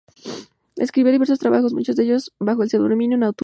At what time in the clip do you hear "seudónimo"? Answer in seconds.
2.71-3.15